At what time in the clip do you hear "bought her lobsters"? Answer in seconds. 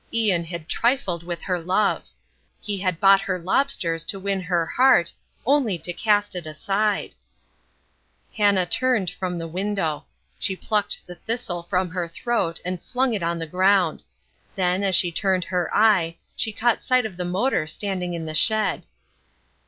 2.99-4.03